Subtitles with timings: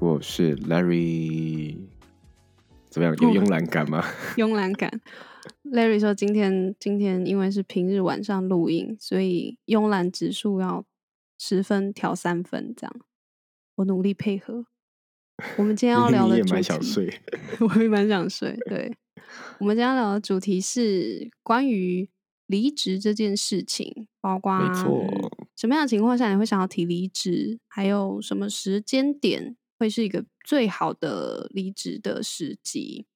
[0.00, 1.76] 我是 Larry。
[2.88, 3.14] 怎么样？
[3.20, 4.02] 有慵懒感吗？
[4.36, 4.90] 慵懒感。
[5.62, 10.84] Larry 说：“今天今天因为是平日晚上录音，所以慵懒指数要。”
[11.42, 12.94] 十分调三分，这样
[13.76, 14.66] 我努力配合。
[15.56, 17.20] 我们今天要聊的 主题，蛮想睡，
[17.60, 18.54] 我也蛮想睡。
[18.66, 18.94] 对，
[19.58, 22.10] 我们今天要聊的主题是关于
[22.46, 25.02] 离职这件事情，包括没错，
[25.56, 33.06] 什么样的情况下你会想要提离职，还有什么时间点会是一个最好的离职的时机？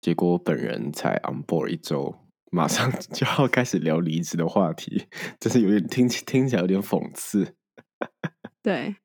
[0.00, 2.18] 结果我本人才 on board 一周。
[2.50, 5.06] 马上 就要开始聊离职的话题，
[5.38, 7.54] 真是有点听起听起来有点讽刺。
[8.60, 8.96] 对，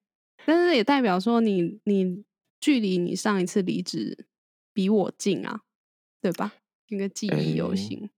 [0.46, 2.24] 但是也代表说你你
[2.60, 4.26] 距离你上一次离职
[4.74, 5.62] 比我近啊，
[6.22, 6.54] 对吧？
[6.88, 8.10] 应该记忆犹新。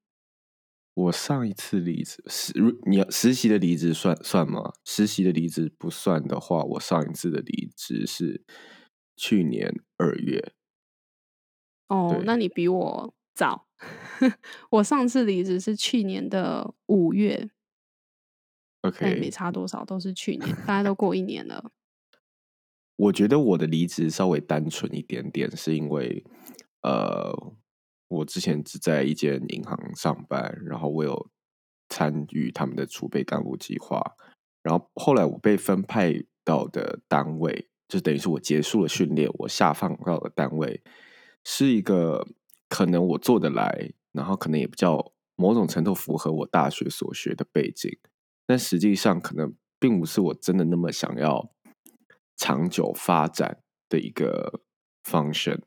[0.95, 2.53] 我上一次离职实
[2.87, 4.73] 你要实习的离职算算吗？
[4.83, 8.43] 实习的离职不算的话，我上一次的离职是
[9.15, 10.53] 去年二月。
[11.87, 13.67] 哦，那你比我早。
[14.71, 17.49] 我上次离职是去年的五月
[18.81, 21.71] ，OK，没差多少，都是去年，大家都过一年了。
[22.95, 26.23] 我觉得我的离职稍微单纯一点点，是因为
[26.81, 27.53] 呃，
[28.15, 31.29] 我之前只在一间银行上班，然后我有
[31.89, 34.01] 参与他们的储备干部计划，
[34.63, 40.81] 然后后来我被分派到的单位，就等于是我结束了训练，我下放到的单位
[41.43, 42.27] 是一个。
[42.67, 47.95] 可能我做得来，然后可能也比较某种程度符合我大学所学的背景，
[48.47, 51.51] 但实际上可能并不是我真的那么想要
[52.35, 54.61] 长久发展的一个
[55.03, 55.61] function。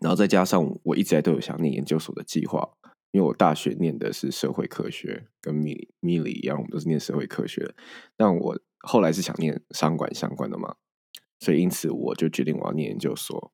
[0.00, 2.68] 然后再加上我一直在都有想念研究所的计划，
[3.12, 7.74] 因为我大学念的是社会科学，跟米米里一样，我们都是念社会科学的。
[8.16, 10.76] 但我后来是想念商管相关的嘛，
[11.40, 13.52] 所以因此我就决定我要念研究所。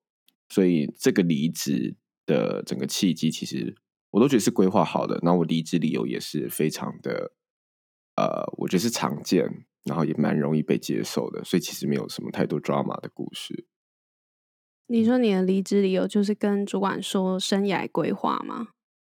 [0.48, 1.96] 所以这个离职。
[2.26, 3.76] 的整个契机，其实
[4.10, 5.20] 我都觉得是规划好的。
[5.20, 7.32] 那我离职理由也是非常的，
[8.16, 13.66] 呃，我觉得是常见，然后也蛮容易被接受的，所以其实没有什么太多 drama 的故事。
[14.86, 18.68] 你说你的离职理由就是跟主管说生涯规划吗？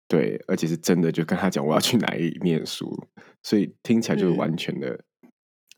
[0.07, 3.07] 对，而且是真的，就跟他讲我要去哪里念书，
[3.43, 5.03] 所以听起来就是完全的，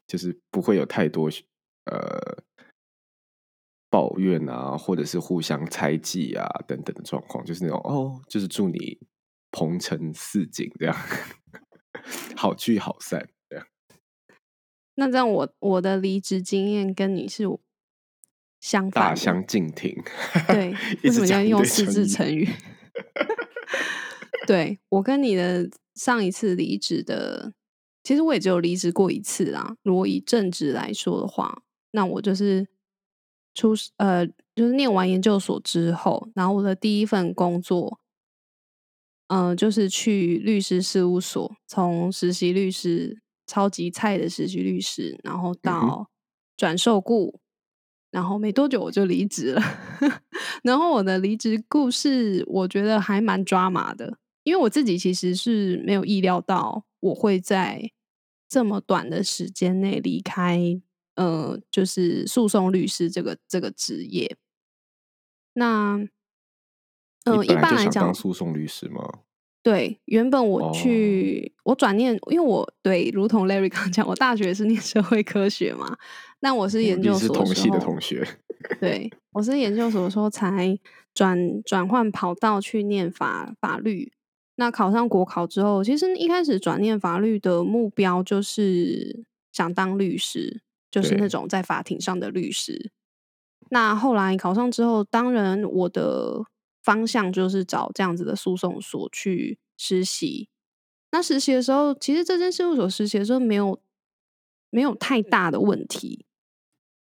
[0.07, 1.29] 就是不会有太多
[1.85, 2.43] 呃。
[3.91, 8.97] 抱怨啊，或者是互相猜忌啊，等等的状况，就是那种哦，就是祝你
[9.51, 10.95] 鹏程似锦这样，
[12.37, 13.67] 好聚好散这样。
[14.95, 17.43] 那这样，我我的离职经验跟你是
[18.61, 19.93] 相反，大相径庭。
[20.47, 20.73] 对，
[21.03, 22.47] 为什么要用四字成语？
[24.47, 27.51] 对我跟你的上一次离职的，
[28.01, 29.75] 其实我也只有离职过一次啊。
[29.83, 32.67] 如果以正职来说的话，那我就是。
[33.53, 37.99] 出呃，就是念完研究所之后，然后我的第一份工作，
[39.27, 46.09] 嗯，就是去律师事务所，从实习律师，超级菜的实习律师，然后到
[46.55, 47.40] 转受雇，
[48.11, 49.61] 然后没多久我就离职了。
[50.63, 57.91] 然后我的离职故事，我觉得还蛮抓马的，因为我自己其实是没有意料到我会在
[58.47, 60.81] 这么短的时间内离开。
[61.15, 64.37] 呃，就是诉讼律师这个这个职业，
[65.53, 65.99] 那
[67.25, 69.19] 呃，一般来讲，诉讼律师吗？
[69.63, 75.97] 对，原本我去我转念，因为我对，如同 Larry 刚讲，我大学是念社会科学嘛，
[76.39, 78.27] 那我是研究所同系的同学，
[78.79, 80.77] 对 我是研究所的时候才
[81.13, 84.11] 转转换跑道去念法法律，
[84.55, 90.61] 那考上国考之后，其实一开始转念法律的目标就是想当律师。
[90.91, 92.91] 就是那种在法庭上的律师。
[93.69, 96.43] 那后来考上之后，当然我的
[96.83, 100.49] 方向就是找这样子的诉讼所去实习。
[101.11, 103.81] 那实习的时候，其实这间事务所实习的时候没有
[104.69, 106.25] 没有太大的问题。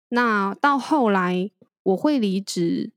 [0.08, 1.50] 那到后来
[1.82, 2.92] 我会离职，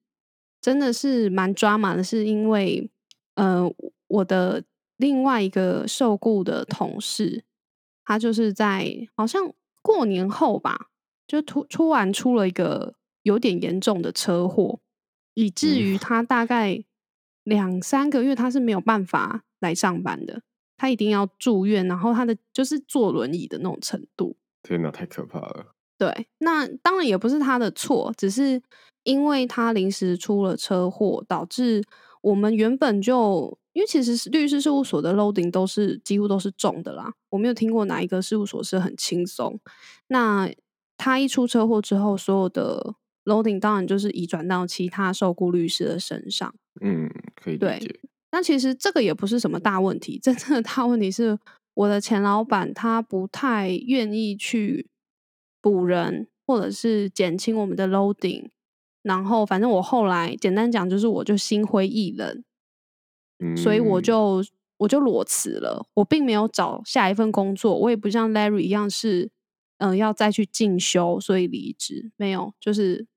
[0.62, 2.90] 真的是蛮抓马的，是因为
[3.36, 3.70] 呃，
[4.08, 4.64] 我的
[4.98, 7.44] 另外一个受雇的同事，
[8.04, 9.54] 他就是在好像。
[9.80, 10.90] 过年后吧，
[11.26, 14.82] 就突突然出了一个有点严重的车祸，
[15.38, 16.84] 以至于他大概
[17.44, 20.42] 两三个月他是没有办法来上班的，
[20.78, 24.36] 他一定要住院，然后他的就是坐轮椅的那种程度。
[24.64, 25.76] 天哪，太可怕了！
[25.96, 28.60] 对，那当然也不是他的错，只是
[29.04, 31.84] 因为他临时出了车祸，导致
[32.22, 39.60] 我们原本就因为其实律师事务所的 loading 都是几乎都是重的啦，我没有听过哪一个事务所是很轻松。
[40.08, 40.52] 那
[40.98, 42.96] 他一出车祸之后，所有的
[43.28, 46.54] loading 当然就是移转到其他受雇律师的身上。
[46.82, 48.00] 嗯，可以理对解。
[48.32, 51.38] 那其实这个也不是什么大问题，真正的大问题是
[51.74, 54.90] 我的前老板他不太愿意去
[55.62, 58.50] 补人，或者是减轻我们的 loading。
[59.04, 62.44] 然后反正我后来简单讲就是，我就心灰意冷，
[63.56, 64.44] 所以我嗯，就
[64.80, 65.88] 我就裸辞了。
[65.94, 69.32] 我并没有找下一份工作，我也不像 Larry 一样是
[69.78, 72.12] 嗯、呃要再去进修，所以离职。
[72.18, 73.08] 没有，就是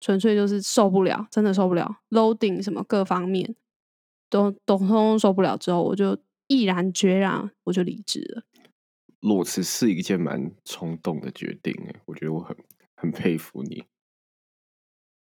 [0.00, 3.54] 纯粹就是受不了，真的受不了，loading 什么各方面
[4.28, 8.42] 都都通通受不了之后，我就毅然决然我就离职了。
[9.20, 12.56] 裸辞是一件蛮冲动的决定，哎，我觉得我很
[12.96, 13.84] 很佩服你。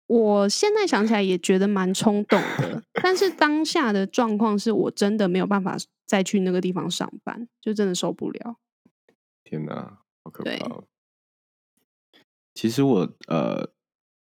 [0.06, 5.76] 我现在想起来也觉得蛮冲动的， 但是当下的状况是我真的没有办法
[6.06, 8.56] 再去那个地方上班，就真的受不了。
[9.44, 10.84] 天哪，好可怕哦！
[12.55, 13.70] 其实我呃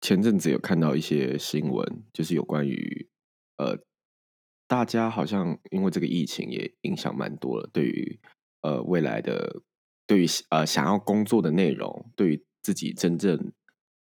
[0.06, 3.10] 前阵子有看到一些新闻，就是有关于
[3.58, 3.80] 呃
[4.68, 8.20] 大家好像因为这个疫情也影响蛮多了，对于
[8.62, 9.64] 呃未来的
[10.06, 13.52] 对于呃想要工作的内容，对于自己真正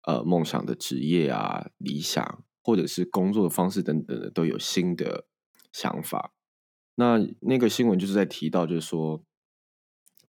[0.02, 5.26] 呃梦想的职业啊、理想或者是工作的方式等等的，都有新的
[5.72, 6.32] 想法。
[6.94, 9.24] 那那个新闻就是在提到，就是说，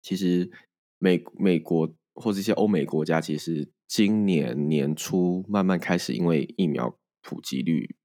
[0.01, 0.49] 其实
[0.97, 7.95] 美美国或者一些欧美国家，其实今年年初慢慢开始因为疫苗普及率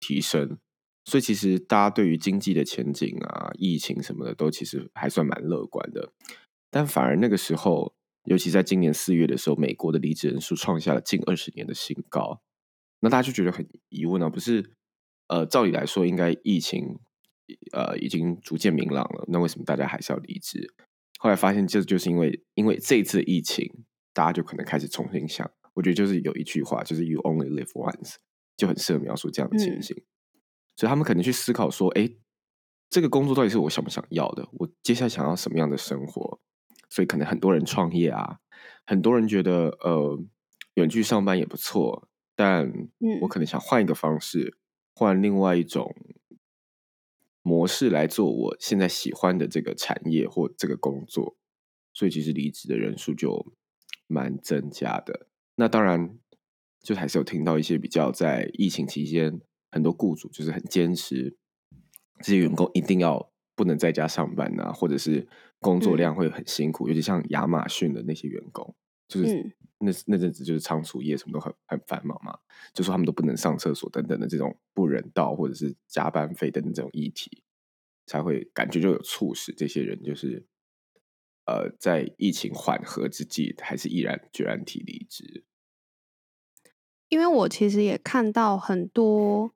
[0.00, 0.58] 提升，
[1.04, 6.12] 所以其实大家对于经济的前景啊、疫情什么的，都其实还算蛮乐观的。
[6.70, 7.94] 但反而那个时候，
[8.24, 12.40] 尤其在今年四月的时候，美国的离职人数创下了近二十年的新高。
[13.00, 14.72] 那大家就觉得很疑问啊，不是？
[15.28, 16.98] 呃，照理来说，应该疫情
[17.72, 20.72] 呃已经逐渐明朗了，那为什么大家还是要离职？
[21.18, 23.68] 后来发现，这就是因为因为这次疫情，
[24.16, 25.50] 大家就可能开始重新想。
[25.74, 28.14] 我觉得就是有一句话，就是 “You only live once”，
[28.56, 29.94] 就很适合描述这样的情嗯形。
[30.74, 32.10] 所以他们可能去思考说：“哎，
[32.88, 34.48] 这个工作到底是我想不想要的？
[34.52, 36.40] 我接下来想要什么样的生活？”
[36.88, 38.38] 所以可能很多人创业啊，
[38.86, 40.18] 很多人觉得呃
[40.76, 42.66] 远距上班也不错，但
[43.20, 44.56] 我嗯可能想换一个方式，
[44.94, 45.94] 换另外一种
[47.42, 51.36] 模式来做我现在喜欢的这个产业或这个工作，
[51.92, 53.52] 所以其实离职的人数就
[54.06, 55.28] 蛮增加的。
[55.56, 56.18] 那当然，
[56.80, 61.36] 就还是有听到一些比较在疫情期间，很多雇主就是很坚持
[62.20, 65.26] 这些员工一定要不能在家上班啊，或者是
[65.60, 68.74] 工作嗯量会很辛苦，尤其像亚马逊的那些员工，
[69.08, 72.38] 就是嗯那那阵子就是仓储业什么都很很繁忙嘛，
[72.72, 77.42] 就说他们都不能上厕所等等的这种不人道或者是加班费等等这种议题，
[78.06, 80.46] 才会感觉就有促使这些人就是
[81.46, 85.44] 呃在疫情缓和之际，还是毅然决然提离职。
[87.08, 89.52] 因为我其实也看到很多，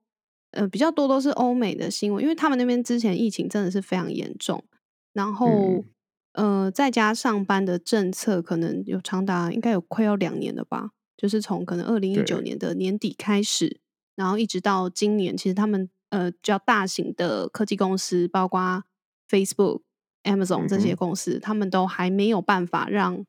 [0.52, 4.64] 呃，比较多都是欧美的新闻，因为他们那边之前疫情真的是非常严重，
[5.12, 13.80] 然后嗯，呃，在家上班的政策可能有长达应该有快要两年了吧，就是从可能二零一九，年的年底开始，
[14.14, 18.84] 然后一直到今年，其实他们呃比较大型的科技公司，包括
[19.28, 19.82] Facebook、
[20.24, 23.24] Amazon 嗯这些，公司，他们都还没有办法让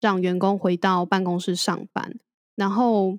[0.00, 2.18] 让员工回到办公室上班。
[2.54, 3.18] 然后，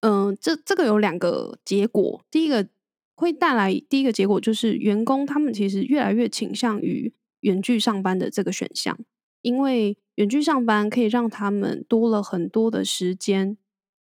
[0.00, 2.68] 嗯、这这个有两个结果，第一个
[3.14, 8.98] 会带来第一个结果就是员工他们其实越来越倾向于远距上班的这个选项，
[9.42, 13.56] 因为远距上班可以让他们多了很多的时间，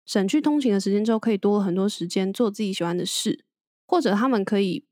[0.06, 3.44] 省去通勤的时间之后，可以多了很多时间做自己喜欢的事，
[3.86, 4.86] 或者他们可以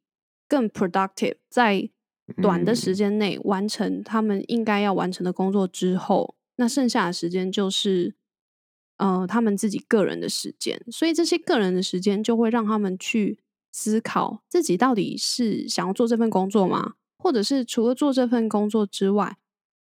[0.48, 1.90] 更 productive，在
[2.42, 8.16] 短的时嗯，间内完成他们应该要完成的工作之后，那剩下的时间就是
[8.98, 13.40] 呃他们自己个人的时间，所以这些个人的时间就会让他们去
[13.72, 16.94] 思考自己到底是想要做这份工作吗？
[17.18, 19.38] 或者是除了做这份工作之外，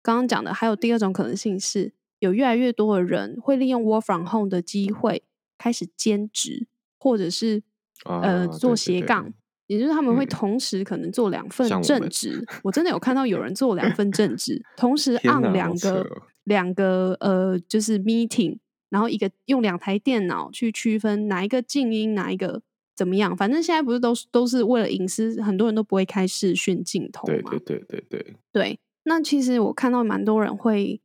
[0.01, 5.23] 刚刚讲的还有第二种可能性是，有越来越多的人会利用 work from home 的机会
[5.57, 6.67] 开始兼职，
[6.99, 7.63] 或者是
[8.03, 9.33] 呃啊，做斜杠，
[9.71, 12.45] 也就是他们会嗯，同时可能做两份正职。
[12.61, 16.21] 我真的有看到有人做两份正 职，同时天 on 哪，好两个！
[16.43, 18.57] 两个呃就是 meeting，
[18.89, 22.61] 然后一个用两台电脑去区分哪一个静音，哪一个
[22.95, 23.37] 怎么样。
[23.37, 27.51] 反正现在不是都是都是为了隐私，很多人都不会开视讯镜头嘛。
[27.51, 30.99] 对对对对对，对，那其实我看到蛮多人会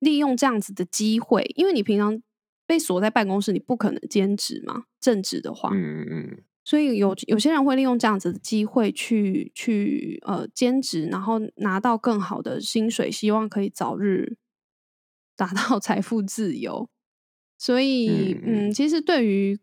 [0.00, 2.20] 利用这样子的机会，因为你平常
[2.66, 14.36] 被锁在办公室，你不可能兼职嘛，正职的话，嗯嗯嗯，所以有有些人会利用这样子的机会去去呃兼职，然后拿到更好的薪水，希望可以早日
[15.36, 16.88] 达到财富自由。
[17.58, 19.58] 所以，嗯嗯，其实对于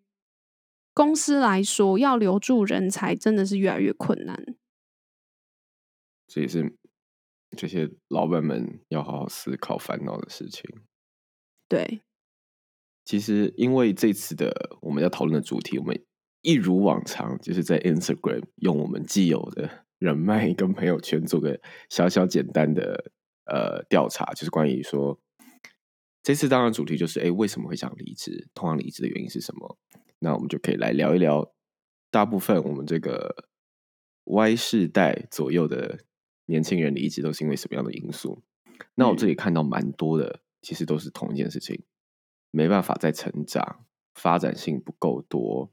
[0.93, 4.55] 公司来说，要留住人才真的是越来越困难。
[6.27, 6.77] 这也是
[7.57, 10.63] 这些老板们要好好思考烦恼的事情。
[11.67, 12.01] 对，
[13.03, 16.05] 其实，因为这次的我们要讨论的主题，我们
[16.41, 23.11] 一如往常，就是在 Instagram 用我们既有的人脉跟朋友圈做个小小简单的
[23.45, 25.19] 呃调查，就是关于说
[26.23, 28.47] 这次当然主题就是，哎，为什么会想离职？
[28.53, 29.77] 通常离职的原因是什么？
[30.19, 31.53] 那我们就可以来聊一聊。
[32.11, 33.47] 大部分我们这个
[34.23, 35.99] Y 世代左右的
[36.45, 38.41] 年轻人离职都是因为什么样的因素？
[38.95, 41.83] 那我这里看到蛮多的，其实都是同一件事情，
[42.49, 45.71] 没办法再成长，发展性不够多，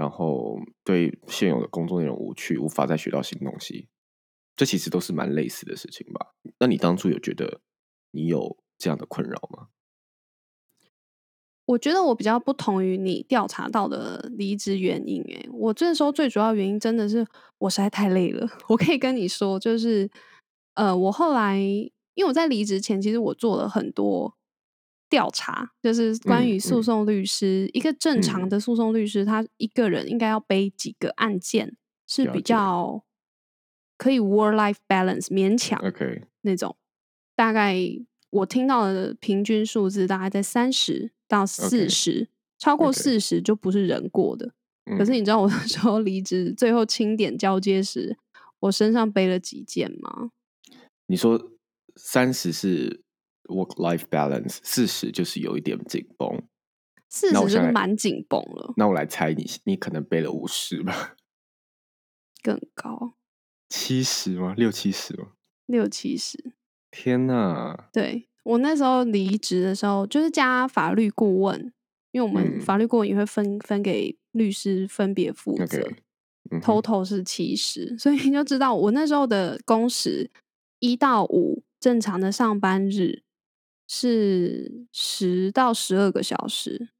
[0.00, 3.88] 然后对现有的工作内容无趣，无法再学到新东西。
[4.56, 6.32] 这其实都是蛮类似的事情吧？
[6.58, 7.60] 那你当初有觉得
[8.12, 9.68] 你有这样的困扰吗？
[11.66, 15.46] 我觉得我比较不同于你调查到的离职原因、欸。
[15.52, 17.26] 我这时候最主要原因真的是
[17.58, 18.48] 我实在太累了。
[18.68, 20.10] 我可以跟你说，就是
[20.72, 24.34] 呃，我后来因为我在离职前，其实我做了很多
[25.10, 26.60] 调查，就是关于嗯。
[26.60, 28.48] 诉讼律师，一个正常嗯。
[28.48, 31.76] 的诉讼律师，他一个人应该要背几个案件
[32.06, 33.04] 是比较
[33.98, 36.76] 可以 work life balance 勉强 OK，那种，
[37.36, 37.76] 大概
[38.30, 44.52] 我听到的平均数字大概在三十到四十，超过四十就不是人过的。
[44.96, 45.14] 可是嗯。
[45.14, 48.16] 你知道我那时候离职，最后清点交接时，
[48.60, 50.30] 我身上背了几件吗？
[51.06, 51.50] 你说
[51.96, 53.02] 三十是
[53.50, 56.42] work life balance，四十就是有一点紧绷。
[57.08, 61.16] 四十就是蛮紧绷了，那我来猜你，你可能背了五十吧？
[62.42, 63.14] 更高
[63.68, 64.54] 七十吗？
[64.56, 65.32] 六七十吗？
[65.66, 66.52] 六七十。
[66.92, 67.88] 天哪！
[67.92, 71.72] 对我那时候离职的时候，就是加法律顾问，
[72.12, 75.82] 因为我们嗯法律顾问也会分分给律师分别负责。
[76.50, 80.30] 哼 total 是七十， 所以你就知道我那时候的工时
[80.78, 83.22] 一到五正常的上班日
[83.92, 86.90] 是十到十二个小时，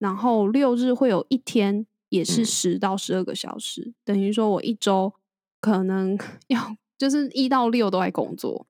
[0.00, 5.12] 然后六日会有一天也是嗯十到十二个小时，等于说我一周
[5.60, 6.18] 可能
[6.48, 8.66] 要就是一到六都在工作，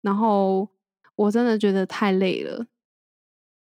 [0.00, 0.70] 然后
[1.16, 2.66] 我真的觉得太累了。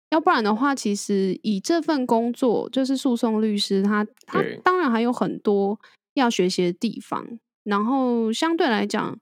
[0.09, 5.79] 要不然的话，其实以这份工作，就是诉讼律师，他他对当然还有很多
[6.15, 7.39] 要学习的地方。
[7.63, 9.17] 然后相对来讲，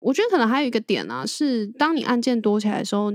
[0.00, 3.12] 我觉得可能还有一个点啊，是当你案件多起来的时候，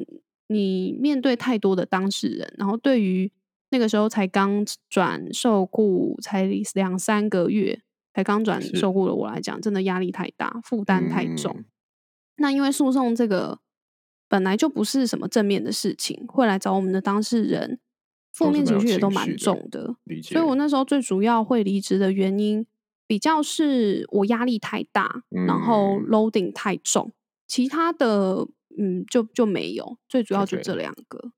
[0.47, 3.31] 你面对太多的当事人，然后对于
[3.69, 7.81] 那个时候才刚转受雇，才两三个月
[8.13, 11.53] 才刚转受雇的我来讲，真的压力太大，负担太重。
[11.57, 11.65] 嗯
[12.37, 13.59] 那因为诉讼这个
[14.27, 17.79] 本来就不是什么正面的事情，会来找我们的当事人，
[18.33, 19.95] 负面情绪也都蛮重的。
[20.23, 22.65] 所以我那时候最主要会离职的原因，
[23.07, 27.13] 比较是我压力太大，然后嗯 loading 太重，
[27.47, 31.31] 其他的嗯就就没有，最主要就这两个。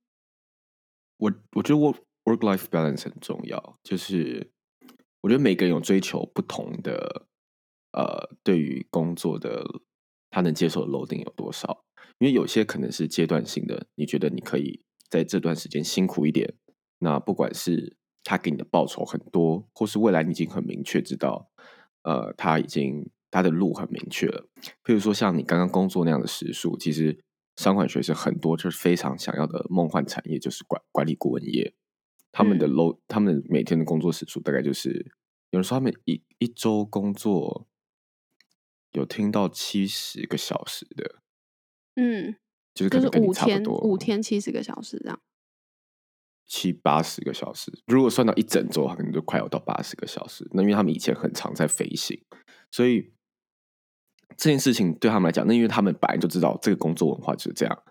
[1.17, 4.51] 我我觉得 work work life balance 很重要，就是
[5.21, 7.27] 我觉得每个人有追求不同的
[7.93, 9.65] 呃，对于工作的
[10.29, 11.85] 他能接受的 loading 有多少？
[12.19, 16.53] 因为有些可能是阶段性的，你觉得你可以在这段时间辛苦一点，
[16.99, 21.49] 那不管是他给你的报酬很多，或是未来你已经很明确知道，
[22.05, 24.47] 呃，他已经他的路很明确了。
[24.83, 27.19] 譬如说像你刚刚工作那样的时数，其实
[27.55, 31.73] 商管学生很多就是非常想要的梦幻产业，就是管管理顾问业。
[32.31, 34.89] 他们的 load，、他们每天的工作时数大概就是，
[35.51, 37.65] 有人说他们一一周工作
[38.91, 41.21] 有听到七十个小时的，
[41.95, 42.35] 嗯，
[42.73, 45.21] 就是可就是五天五天七十个小时这样。
[46.47, 47.71] 七八十个小时。
[47.87, 50.47] 如果算到一整周，可能就快要到八十个小时。
[50.51, 52.21] 那因为他们以前很常在飞行，
[52.71, 53.11] 所以
[54.37, 57.83] 这件事情对他们来讲，那因为他们本来就知道这个工作文化就是这样。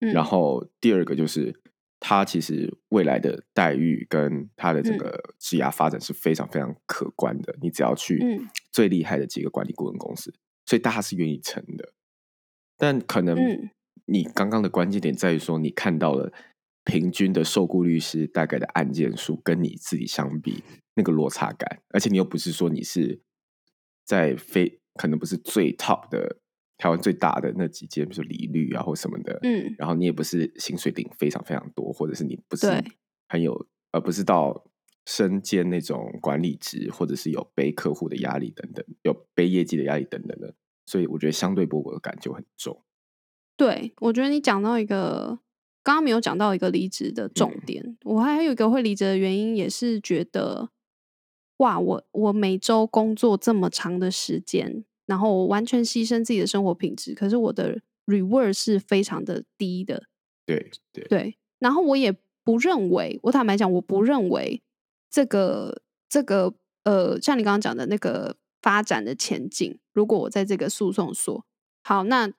[0.00, 1.58] 嗯，然后第二个就是，
[1.98, 7.56] 他其实未来的待遇跟他的整嗯个职涯发展是非常非常可观的。
[7.62, 10.34] 你只要去嗯最厉害的几个管理顾问公司，
[10.66, 11.92] 所以大家是愿意成的。
[12.76, 13.70] 但可能嗯
[14.04, 16.30] 你刚刚的关键点在于说，你看到了
[16.86, 20.62] 平均的受雇律师大概的案件数跟你自己相比
[20.94, 23.20] 那个落差感，而且你又不是说你是
[24.04, 26.38] 在非可能不是最 top 的
[26.78, 32.66] 台湾最大的那几间，比如说理律啊或什么的，嗯，然后你也不是薪水领非常非常多，或者是你不是
[33.28, 34.64] 很有，而不是到
[35.04, 40.54] 身兼那种管理职，或者是有背客户的压力等等，有背业绩的压力等等的，
[40.86, 42.84] 所以我觉得相对剥夺感就很重。
[43.56, 45.40] 对，我觉得你讲到一个
[45.86, 47.60] 刚刚没有讲到一个离职的重嗯。
[47.64, 50.70] 点，我还有一个会离职的原因，也是觉得
[51.58, 60.08] 哇，我我每周工作这么长的时间，然后我完全牺牲自己的生活品质，可是我的 reward 是非常的低的，
[60.44, 61.04] 对对。
[61.04, 62.12] 对，然后我也
[62.42, 64.60] 不认为，我坦白讲，我不认为
[65.08, 66.52] 这个这个
[66.82, 71.46] 呃，像你刚刚讲的那个发展的前景，如果我在这个诉讼所，
[71.84, 72.32] 好，那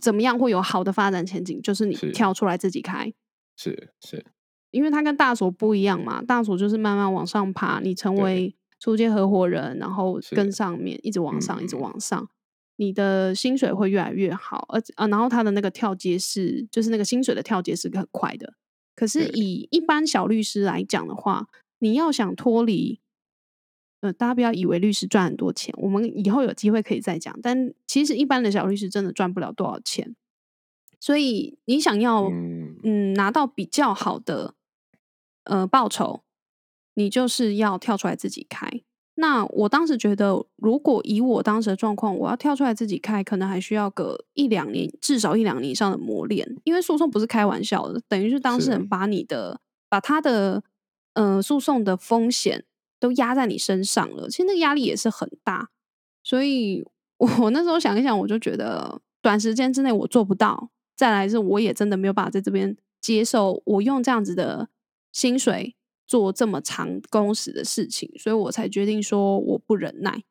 [0.00, 1.60] 怎么样会有好的发展前景？
[1.60, 3.12] 就是你跳出来自己开，
[3.56, 4.24] 是是，
[4.70, 12.28] 因为它跟大所不一样嘛，大所就是慢慢往上爬，你成为初阶合伙人，然后跟上面一直往上，一直嗯往上，
[12.76, 18.54] 你的薪水会越来越好，而啊，然后他的那个跳阶是，就是那个薪水的跳阶是很快的。
[18.96, 21.48] 可是以一般小律师来讲的话，
[21.78, 23.00] 你要想脱离，
[24.04, 27.34] 呃，大家不要以为律师赚很多钱，我们以后有机会可以再讲。
[27.42, 30.14] 但其实一般的小律师真的赚不了多少钱，
[31.00, 34.52] 所以你想要嗯嗯拿到比较好的
[35.44, 36.22] 呃报酬，
[36.92, 38.82] 你就是要跳出来自己开。
[39.14, 46.46] 那我当时觉得，如果以我当时的状况，我要跳出来自己开，可能还需要个一两年，至少一两年以上的磨练。
[46.64, 50.62] 因为诉讼不是开玩笑的，等于是当事人把你的把他的
[51.14, 52.64] 呃诉讼的风险
[53.04, 55.68] 都压在你身上了，其实那个压力也是很大。
[56.22, 56.82] 所以
[57.18, 60.70] 我我那时候想一想，我就觉得短时间之内我做不到。
[60.96, 64.70] 再来是，我也真的没有办法在这边接受我用这样子的
[65.12, 70.22] 薪水做这么长工时的事情，所以我才决定说我不忍耐。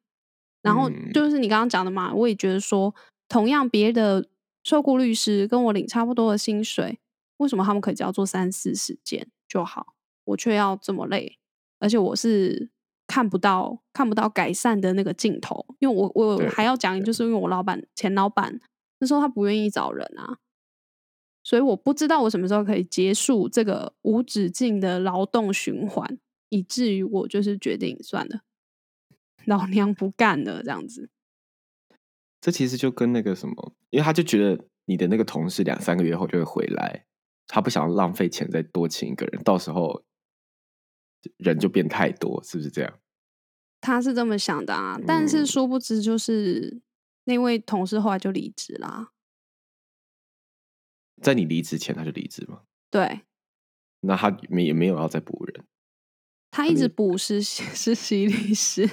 [0.63, 2.95] 然后嗯就是你刚刚讲的嘛，我也觉得说，
[3.29, 4.27] 同样别的
[4.63, 6.97] 受雇律师跟我领差不多的薪水，
[7.37, 9.93] 为什么他们可以只要做三四十件就好，
[10.23, 11.37] 我却要这么累？
[11.83, 12.69] 而且我是
[13.05, 18.57] 看不到看不到改善的那个镜头，因为我我对还要讲，就是因为我老板前老板
[18.99, 20.39] 那时候他不愿意找人啊，
[21.43, 26.17] 所以我不知道我什么时候可以结束这个无止境的劳动循环，
[26.47, 28.43] 以至于我就是决定算了，
[29.45, 31.09] 老娘不干了这样子。
[32.39, 37.05] 这其实就跟那个什么，因为他就觉得你的那个同事两三个月后就会回来，
[37.47, 40.03] 他不想浪费钱再多请一个人，到时候
[41.37, 42.99] 人就变太多，是不是这样？
[43.81, 45.45] 他是这么想的啊，但是嗯。
[45.45, 46.81] 殊不知就是
[47.25, 49.11] 那位同事后来就离职啦。
[51.21, 53.21] 在你离职前他就离职嘛，对。
[54.01, 55.65] 那他没也没有要再补人，
[56.51, 58.89] 他一直补实习实习律师，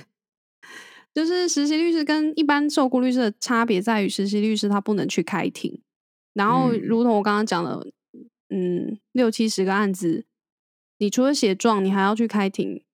[1.12, 5.80] 就是实习律师跟一般受雇律师的差别在于，实习律师他不能去开庭，
[6.32, 6.80] 然后嗯。
[6.80, 7.92] 如同我刚刚讲的，
[8.48, 10.24] 嗯，六七十个案子，
[11.00, 12.84] 你除了写状，你还要去开庭，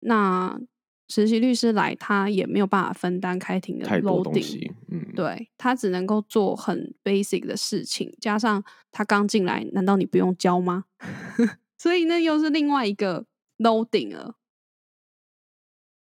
[0.00, 0.60] 那
[1.08, 10.84] 实习律师来，他也没有办法分担开庭的太多东 loading，嗯，对他只能够做很 basic 的事情，加上他刚进来，难道你不用教吗？
[11.78, 13.24] 所以那又是另外一个
[13.56, 14.36] loading 了。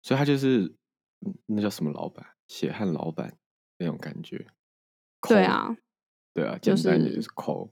[0.01, 0.75] 所以他就是
[1.25, 3.37] 嗯那叫什么老板，血汗老板
[3.77, 4.45] 那种感觉。
[5.21, 5.77] 抠，对啊，
[6.33, 7.71] 对啊，就是就是抠。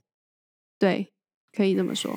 [0.79, 1.11] 对，
[1.51, 2.13] 可以这么说。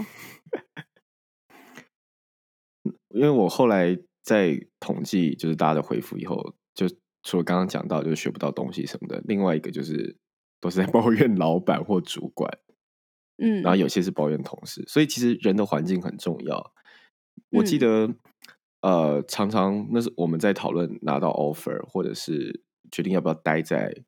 [3.10, 6.86] 因为我后来在统计，就是大家的回复以后，就
[7.22, 10.16] 除了刚刚讲到就是学不到东西什么的，另外一个就是
[10.60, 12.50] 都是在 抱怨老板或主管，
[13.38, 16.72] 嗯，然后有些是抱怨同事，所以其实人的环境很重要。
[17.50, 17.80] 我记嗯。
[17.80, 18.14] 得，
[18.82, 24.04] 呃，常常那是我们在讨论拿到 offer，或者是决定要不要待在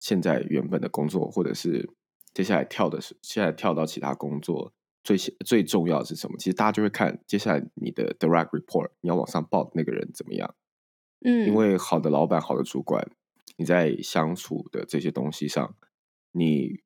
[0.00, 1.88] 现在原本的工作，或者是
[2.32, 4.72] 接下来跳的是现在跳到其他工作，
[5.04, 6.36] 最最重要的是什么？
[6.38, 10.56] 其实大家就会看接下来你的 direct report，你要往上报的那个人怎么样。
[11.20, 13.08] 嗯，因为好的老板、好的主管，
[13.56, 15.76] 你在相处的这些东西上，
[16.32, 16.80] 你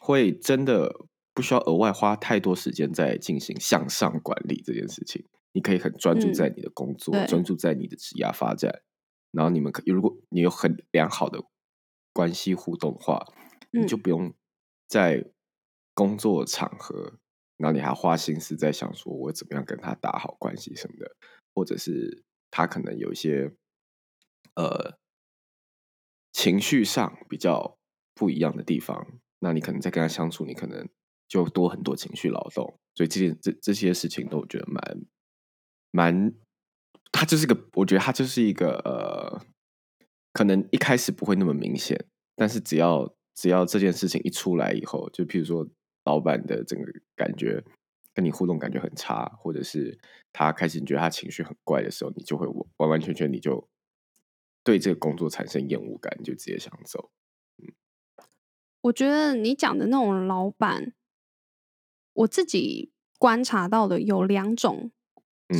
[0.00, 5.24] 会真的不需要额外花太多时间在进行向上管理这件事情。
[5.52, 8.82] 你可以很专注嗯在你的工作，对专注在你的职业发展，
[9.30, 11.42] 然后你们可如果你有很良好的
[12.12, 13.26] 关系互动的话，
[13.70, 14.34] 你就嗯不用
[14.86, 15.30] 在
[15.94, 17.18] 工作场合，
[17.56, 21.16] 然后你还花心思在想说我怎么样跟他打好关系什么的，
[21.54, 23.52] 或者是他可能有一些
[24.54, 24.98] 呃
[26.32, 27.78] 情绪上比较
[28.14, 30.88] 不一样的地方，那你可能在跟他相处，你可能
[31.28, 35.06] 就多很多情绪劳动，所以这件这这些事情都我觉得蛮
[35.90, 36.34] 蛮，
[37.10, 39.46] 他就是个，我觉得他就是一个呃，
[40.32, 45.66] 可能一开始不会那么明显，但是只要只要这件事情一出来以后，就譬如说
[46.06, 47.62] 老板的整个感觉
[48.14, 49.98] 跟你互动感觉很差，或者是
[50.32, 52.46] 他开始你觉得他情绪很怪的时候，你就会
[52.78, 53.68] 完完全全你就
[54.64, 57.10] 对这个工作产生厌恶感，你就直接想走。
[58.82, 60.94] 我觉得你讲的那种老板，
[62.12, 64.92] 我自己观察到的有两种，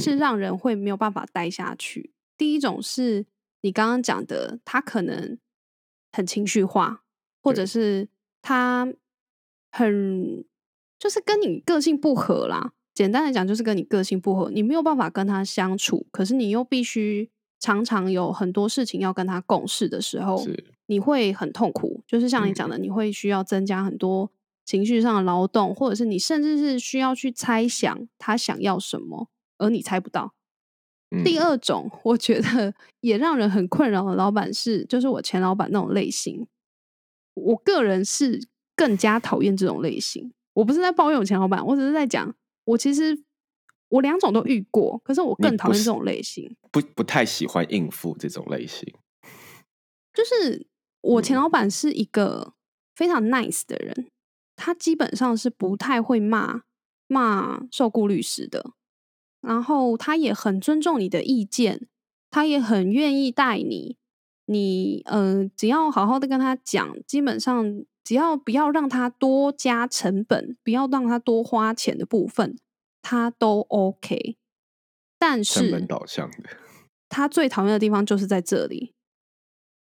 [0.01, 2.13] 是让人会没有办法待下去。
[2.37, 3.27] 第一种是
[3.63, 5.39] 你刚刚讲的，他可能
[6.13, 7.03] 很情绪化，
[7.43, 8.09] 或者是
[8.41, 8.93] 他
[9.77, 10.45] 很
[10.99, 12.73] 就是跟你个性不合啦。
[12.95, 20.43] 简单来讲，就是跟你个性不合，你没有办法跟他相处，可是你又必须常常有很多事情要跟他共事的时候。
[20.89, 24.31] 你会很痛苦，就是像你讲的，你会需要增加很多
[24.65, 30.33] 情绪上的劳动，或者是你甚至是需要去猜想他想要什么，而你猜不到。
[31.25, 36.47] 第二种，我觉得也让人很困扰的老板是，就是我前老板那种类型。
[37.35, 40.33] 我个人是更加讨厌这种类型。
[40.53, 42.33] 我不是在抱怨我前老板，我只是在讲，
[42.65, 43.19] 我其实
[43.89, 48.95] 我两种都遇过，可是我更讨厌这种类型，不不太喜欢应付这种类型，
[50.15, 50.69] 就是。
[51.03, 52.55] 我前老板是一个
[52.97, 54.11] 非常 nice 的人，
[54.57, 56.63] 他基本上是不太会骂
[57.07, 58.73] 骂受雇律师的，
[59.41, 61.87] 然后他也很尊重你的意见，
[62.29, 63.97] 他也很愿意带你，
[64.47, 72.57] 你呃只要好好的跟他讲，基本上只要不要让他多加成本，不要让他多花钱的部分，
[73.03, 74.37] 他都 OK。
[75.19, 76.51] 但是成本导向的，
[77.09, 78.95] 他最讨厌的地方就是在这里。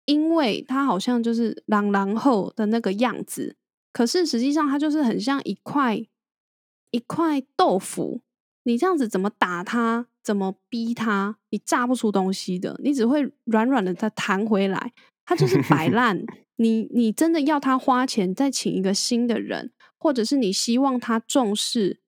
[0.06, 3.56] 因为他好像就是朗朗后的那个样子，
[3.92, 6.06] 可是实际上他就是很像一块
[6.92, 8.22] 一块豆腐。
[8.62, 14.94] 你这样子怎么打他，怎么逼他，你炸不出东西的，你只会软软的再弹回来。
[15.26, 16.24] 他就是摆 烂。
[16.56, 22.00] 你你真的要他花钱再请一个新的人，或者是你希望他重视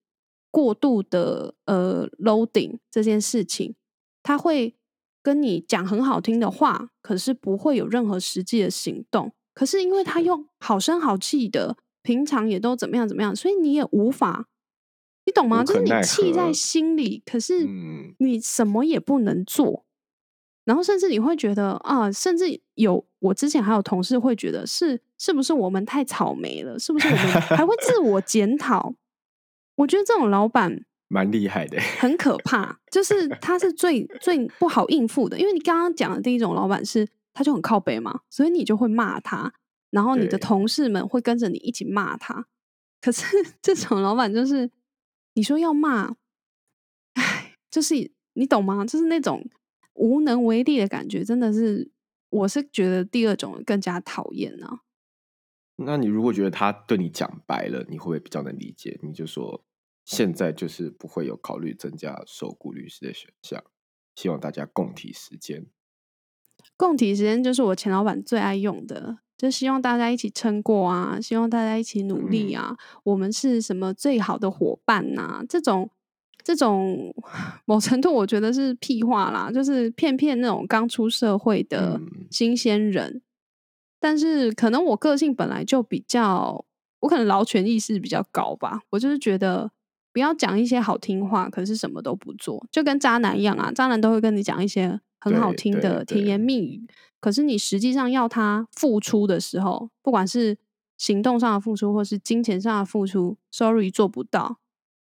[0.51, 3.75] 过度的呃 loading 这件事情，
[4.23, 4.75] 他会。
[5.21, 9.33] 跟你讲很好听的话，可是不会有任何实际的行动。
[9.53, 14.49] 可是因为他又好声好气的，平常也都怎么样怎么样，所以你也无法，
[15.27, 15.63] 你懂吗？
[15.63, 17.67] 就是你气在心里，可是
[18.21, 19.85] 你什么也不能做。
[20.69, 26.79] 然后甚至你会觉得啊，甚至有我之前还有同事会觉得是是不是我们太草莓了？
[26.79, 27.27] 是不是我们
[27.57, 28.93] 还会自我检讨？
[29.77, 30.85] 我觉得这种老板。
[31.09, 32.81] 蛮厉害的，很可怕。
[32.91, 39.51] 就是他是最最不好应付的，因为你刚刚讲的第一种老板是，他就很靠背嘛，所以你就会骂他，
[39.89, 42.45] 然后你的同事们会跟着你一起骂他。
[43.01, 43.25] 可是
[43.63, 44.71] 这种老板就是，
[45.33, 46.15] 你说要骂，
[47.15, 47.95] 哎，就是
[48.35, 48.85] 你懂吗？
[48.85, 49.43] 就是那种
[49.99, 51.91] 无能为力的感觉，真的是，
[52.31, 54.81] 我是觉得第二种更加讨厌呢。
[55.77, 58.99] 那你如果觉得他对你讲白了，你会不会比较能理解？
[59.03, 59.65] 你就说。
[60.05, 63.63] 现在就是不会有考虑增加受雇律师的选项，
[64.15, 65.67] 希望大家共体时间。
[66.79, 75.45] 共体时间就是我前老板最爱用的，就希望大家一起撑过啊，希望大家一起努力啊，我们是什么最好的伙伴呐？
[75.47, 75.91] 这种
[76.49, 77.15] 这种
[77.67, 83.21] 某程度我觉得是屁话啦，就是骗骗那种刚出社会的新鲜人。
[84.01, 86.65] 但是可能我个性本来就比较，
[87.01, 89.71] 我可能劳权意识比较高吧，我就是觉得。
[90.11, 93.71] 不要讲一些好听话，可是什么都不做，就跟渣男一样啊！
[93.71, 96.83] 渣男都会跟你讲一些很好听的甜言蜜语，
[97.21, 100.59] 可是你实际上要他付出的时候，不管是
[100.97, 104.57] 行动上的付出，或是金钱上的付出，sorry 做不到。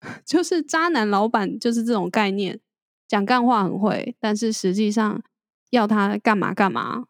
[0.24, 2.60] 就是渣男老板就是这种概念，
[3.08, 5.22] 讲干话很会，但是实际上
[5.70, 7.06] 要他干嘛干嘛，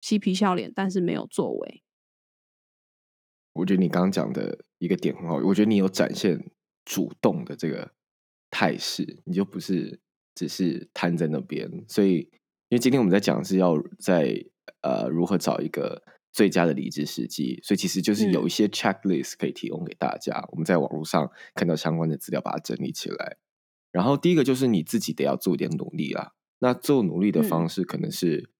[0.00, 1.82] 嬉皮笑脸，但是没有作为。
[3.54, 6.50] 我觉得你刚刚讲的一个点很好，我觉得你有展现。
[6.84, 7.92] 主动的这个
[8.50, 10.00] 态势，你就不是
[10.34, 11.70] 只是瘫在那边。
[11.86, 12.16] 所以，
[12.70, 14.44] 因为今天我们在讲是要在
[14.80, 20.42] 呃如何找一个最佳的离职时机，所以其实就是有一些 checklist 可以提供给大家。
[20.50, 23.36] 我们在网络上看到相关的资料，把它整理起来。
[23.90, 26.32] 然后第一个就是你自己得要做一点努力啦。
[26.60, 28.50] 那做努力的方式可能是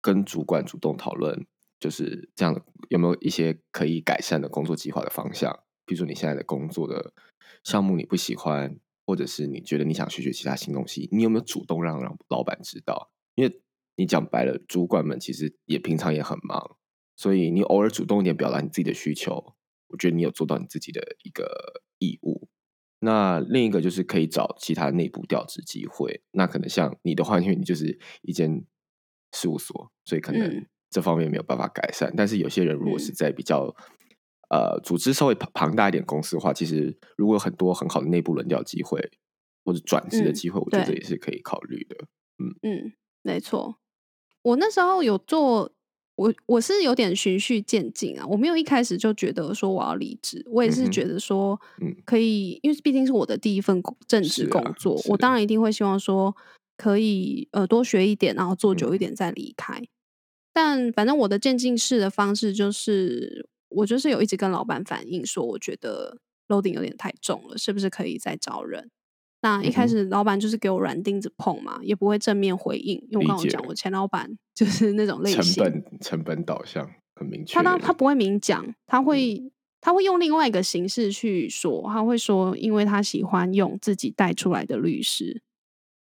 [0.00, 1.46] 跟主管主动讨论，
[1.78, 5.52] 就是这样的有没有一些可以改善的工作计划的方向。
[5.84, 7.12] 比如说你现在的工作的
[7.64, 13.10] 项目你不喜欢，或者是你觉得你想学学其他新东西，你有没有主动让让老板知道？
[13.34, 13.60] 因为
[13.96, 16.77] 你讲白了，主管们其实也平常也很忙，
[17.18, 19.56] 所以你偶尔主动一点表达你自己的需求，
[19.88, 22.48] 我觉得你有做到你自己的一个义务。
[23.00, 26.22] 那另一个就是可以找其他内部调职机会。
[26.30, 28.64] 那可能像你的话，因为你就是一间
[29.32, 32.14] 事务所，所以可能这方面没有办法改善。
[32.16, 33.74] 但是有些人如果是在比较
[34.50, 39.00] 呃组织稍微庞庞大一点公司的话，其实如果有很多很好的内部轮调机会
[39.64, 41.96] 或者转职的机会，我觉得也是可以考虑的。
[42.38, 43.80] 嗯嗯，没错。
[44.42, 45.74] 我那时候有做。
[46.18, 51.58] 我我是有点循序渐进啊，我没有一开始就觉得说我要离职，我也是觉得说，
[52.04, 56.36] 可以，因为毕竟是我的第一份正职工作，我当然一定会希望说
[56.76, 59.80] 可以呃多学一点，然后做久一点再离开。
[60.52, 68.90] 但反正我的渐进式的方式就是，我就是有一直跟老板反映说，我觉得 loading 有点太重了，是不是可以再招人？
[69.40, 72.98] 那一开始老板就是给我软钉子碰嘛，也不会正面回应。
[73.10, 77.54] 因为我刚刚讲，我前老板 就是那种类型，成本成本导向很明确。
[77.54, 85.40] 他他他不会明讲，他会他会用另外一个形式去说，他会说，因为他喜欢用自己带出来的律师。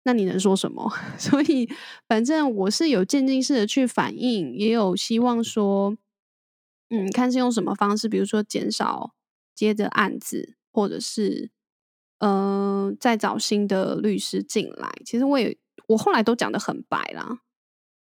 [0.06, 0.90] 那你能说什么？
[1.20, 1.68] 所以
[2.08, 5.98] 反正我是有渐进式的去反应，也有希望说，
[6.90, 9.14] 嗯，看是用什么方式，比如说减少
[9.54, 11.52] 接的案子，或者是。
[12.28, 14.92] 嗯，再找新的律师进来。
[15.06, 15.56] 其实我也，
[15.88, 17.42] 我后来都讲的很白啦，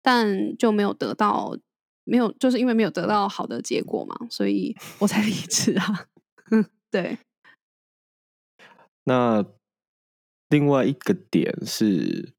[0.02, 1.56] 但就没有得到，
[2.04, 6.08] 没有，就是因为没有得到好的结果嘛，所以 我才离职啊。
[6.92, 7.16] 对。
[9.04, 9.42] 那
[10.50, 12.34] 另外一个点是，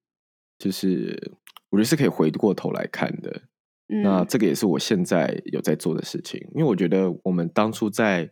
[0.59, 1.33] 就是
[1.71, 3.41] 我觉得是可以回过头来看的。
[3.87, 8.31] 那这个也是我现在有在做的事情，因为我觉得我们当初在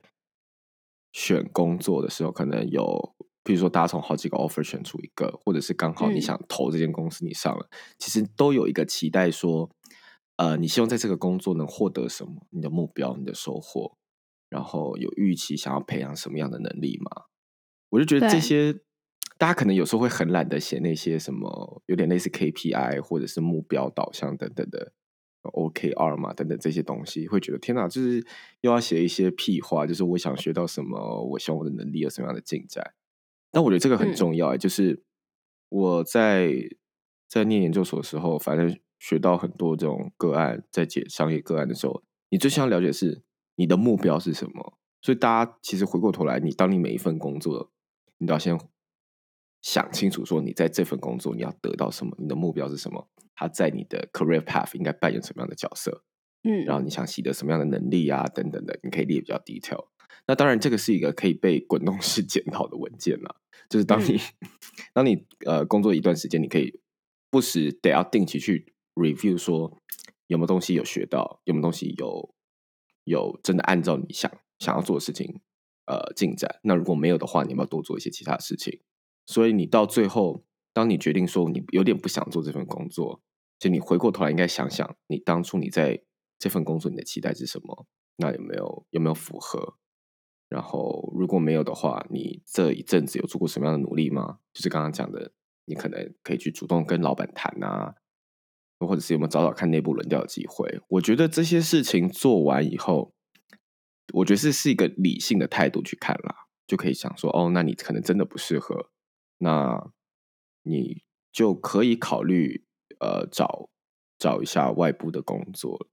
[1.12, 3.15] 选工作的时候，可能有。
[3.43, 9.69] 比如说，大家从好几个 offer 选出一个，或者是刚好你想投这间公司，你上了，其实都有一个期待，说，
[10.38, 12.47] 呃，你希望在这个工作能获得什么？
[12.51, 13.97] 你的目标、你的收获，
[14.49, 17.23] 然后有预期想要培养什么样的能力吗？
[17.89, 18.73] 我就觉得这些，
[19.38, 24.93] 大家可能有时候会很懒得写那些什么，有点类似 KPI 或者是目标导向等等的
[25.41, 28.23] OKR 嘛，等等这些东西，会觉得天哪，就是
[28.62, 32.93] 又要写一些屁话，就是我想学到什么，我希望我的能力有什么样的进展。
[33.52, 35.04] 但我觉得这个很重要就是
[35.70, 36.54] 我在
[37.28, 43.24] 在念研究所的时候，反正学到很多这种个案，在解商业个案的时候，你最想要了解是
[43.56, 44.78] 你的目标是什么。
[45.02, 47.72] 所以大家其实回过头来，你当你每一份工作，
[48.20, 48.56] 你都要先
[49.62, 56.04] 想清楚，说你在这份工作你要得到什么，你的目标是什么，他在你的 career path 应该扮演什么样的角色，
[56.44, 59.88] 嗯，然后你想习得什么样的能力啊，等等的，你可以列比较 detail。
[60.28, 63.40] 那当然，这个是一个可以被滚动式 检讨的文件了。
[63.72, 64.20] 就是当你
[64.92, 66.82] 当你呃工作一段时间，你可以
[67.30, 69.78] 不时得要定期去 review，说
[70.28, 72.36] 有没有东西有学到，有没有东西有
[73.06, 74.30] 有真的按照你想
[74.60, 75.40] 想要做的事情
[75.86, 76.60] 呃进展。
[76.64, 78.82] 那如果没有的话，你要不要多做一些其他事情？
[79.26, 83.22] 所以你到最后，当你决定说你有点不想做这份工作，
[83.58, 86.04] 就你回过头来应该想想，你当初你在
[86.38, 87.88] 这份工作你的期待是什么？
[88.18, 89.78] 那有没有有没有符合？
[90.52, 94.40] 然后，如果没有的话，你这一阵子有做过什么样的努力吗？
[94.52, 95.32] 就是刚刚讲的，
[95.64, 97.96] 你可能可以去主动跟老板谈啊，
[98.78, 100.82] 或者是有没有找找看内部轮调的机会？
[100.90, 103.14] 我觉得这些事情做完以后，
[104.12, 108.92] 我觉得是是一个理性的态度去看啦，就可以想说，哦，那你可能真的不适合，
[109.38, 109.90] 那
[110.64, 112.66] 你就可以考虑
[113.00, 113.70] 呃找
[114.20, 115.88] 找一下外部的工作。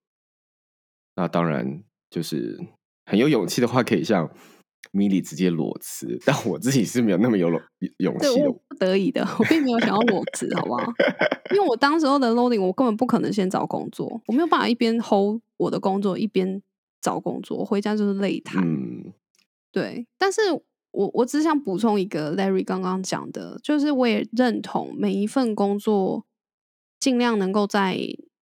[1.15, 2.59] 那当然就是。
[3.09, 4.31] 很有勇气的话，可以像
[4.93, 7.61] 米莉直接裸辞，但我自己是没有那么有勇
[7.99, 10.83] 勇气的，不得已的，我并没有想要裸辞，好不好？
[11.51, 16.63] 因为我当时候的 loading，我根本不可能先找工作，我没有办法一边 hold 我的工作一边
[17.01, 18.63] 找工作，回家就是累瘫。
[18.63, 19.13] 嗯，
[19.73, 20.07] 对。
[20.19, 20.41] 但是
[20.91, 26.27] 我我只想补充一个 Larry 刚刚讲的，就是我也认同每一份工作
[27.01, 27.99] 尽量能够在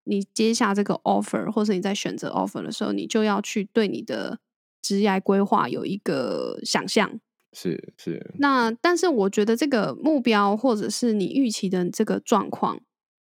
[0.05, 4.39] 你接下这个 offer，或是你在选择 offer 的时候，你就要去对你的。
[4.85, 7.19] 职业规划有一个想象，
[7.53, 8.35] 是是。
[8.37, 12.79] 那但是我觉得这个目标或者是你预期的这个状况，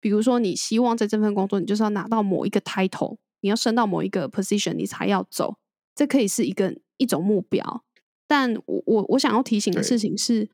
[0.01, 5.59] 比如说你希望在这份工作，你就是要拿到某一个 title，你要升到某一个 position，你才要走。
[5.95, 7.85] 这可以是一个一种目标。
[8.27, 10.51] 但我我我想要提醒的事情是，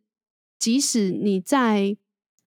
[0.59, 1.97] 即使你在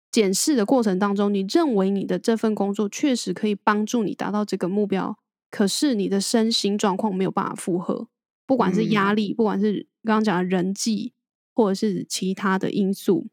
[0.10, 5.20] 检视的过程当中，你认为你的这份工作确实可以帮助你达到这个目标，
[5.52, 8.08] 可是你的身心状况没有办法负荷。
[8.46, 11.14] 不管是压力，不管是刚刚讲的人际，
[11.54, 13.28] 或者是其他的因素，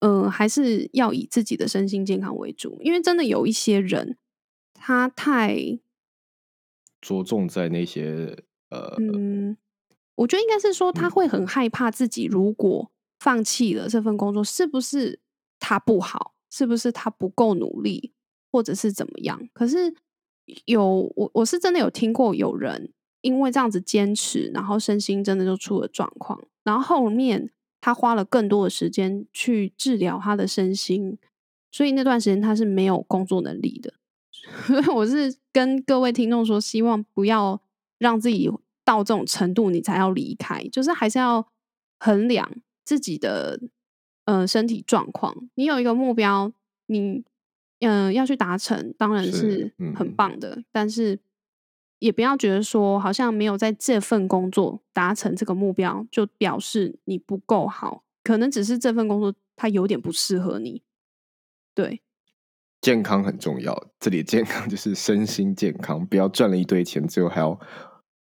[0.00, 2.78] 呃，还是要以自己的身心健康为主。
[2.82, 4.18] 因为真的有一些人，
[4.72, 5.78] 他太
[7.00, 9.56] 着重在那些呃，嗯，
[10.14, 15.20] 我觉得应该是说他嗯会很害怕自己如果放弃了这份工作，是不是
[15.58, 16.34] 他不好？
[16.50, 18.12] 是不是他不够努力，
[18.50, 19.48] 或者是怎么样？
[19.54, 19.94] 可是
[20.66, 31.18] 有我我是真的有听过有人因为这样子坚持，然后身心真的就出了状况，然后后面他花了更多的时间去治疗他的身心，
[31.70, 33.94] 所以那段时间他是没有工作能力的。
[34.66, 37.60] 所 以我是跟各位听众说，希望不要
[37.98, 38.50] 让自己
[38.84, 41.46] 到这种程度，你才要离开，就是还是要
[42.00, 42.50] 衡量
[42.84, 43.60] 自己的
[44.24, 45.48] 呃身体状况。
[45.54, 46.52] 你有一个目标，
[46.86, 47.22] 你
[47.78, 51.20] 嗯、呃要去达成，当然是是很嗯棒的，但是
[52.02, 60.82] 也不要觉得说好像没有在这份工作达成这个目标，就表示你不够好，可能只是这份工作它有点不适合你。
[61.76, 62.02] 对，
[62.80, 63.90] 健康很重要。
[64.00, 67.56] 这里的健康 就是身心健康，不要赚了一堆钱，最后还要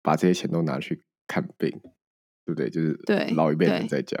[0.02, 1.70] 把这些钱都拿去看病，
[2.44, 2.68] 对不对？
[2.68, 4.20] 就是对老一辈人在讲，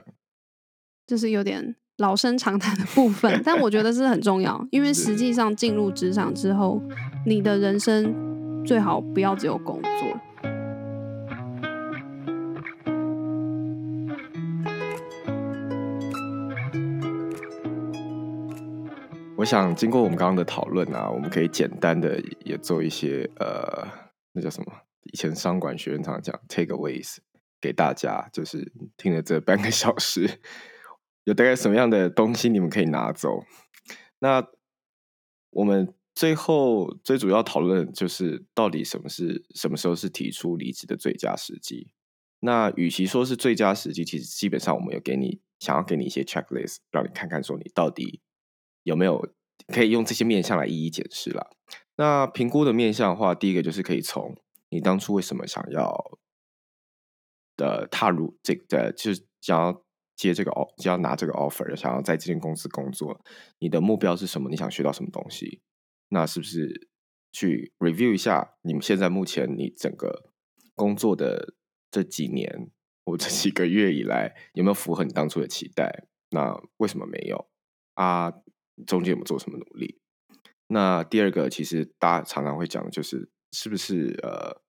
[1.04, 6.80] 就是有点老生常谈的部分，但我觉得是很重要，因为实际上进入职场之后，
[7.26, 8.31] 你的人生
[8.64, 9.90] 最好不要只有工作。
[19.36, 23.84] 我想经过我们刚刚的讨论啊，我们可以简单的也做一些呃，
[24.32, 24.72] 那叫什么？
[25.12, 27.16] 以前商管学院常常讲 takeaways
[27.60, 30.38] 给大家，就是听了这半个小时，
[31.24, 33.42] 有大概什么样的东西你们可以拿走？
[34.20, 34.46] 那
[35.50, 41.92] 我们最后最主要讨论就是到底什么是什么时候是提出离职的最佳时机？
[42.40, 48.20] 那与其说是最佳时机，其实基本上我们有给你想要给你一些 checklist，让你看看说你到底
[48.82, 49.32] 有没有
[49.68, 51.48] 可以用这些面向来一一检视啦。
[51.96, 54.36] 那评估的面向的话，第一个就是可以从
[54.70, 56.18] 你当初为什么想要
[57.56, 59.84] 的踏入这个，就是想要
[60.16, 63.20] 接这个 o 就要拿这个 offer，想要在这间公司工作，
[63.60, 64.50] 你的目标是什么？
[64.50, 65.60] 你想学到什么东西？
[66.12, 66.88] 那是不是
[67.32, 70.30] 去 review 一下你们现在目前你整个
[70.74, 71.54] 工作的
[71.90, 72.70] 这几年
[73.04, 76.06] 或这几个月以来有没有符合你当初的期待？
[76.30, 77.48] 那为什么没有
[77.94, 78.30] 啊？
[78.86, 80.00] 中间有没有做什么努力？
[80.66, 84.62] 那第二个，其实大家常常会讲的就是是不是呃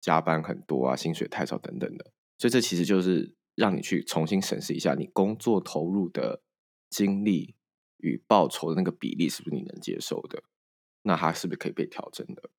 [0.00, 6.42] 加班很多啊，薪水太少等等的，所以这其实就是让你去重新审视一下你工作投入的
[6.90, 7.54] 精力
[7.98, 10.42] 与报酬的那个比例是不是你能接受的，
[11.04, 12.50] 那它是不是可以被调整的？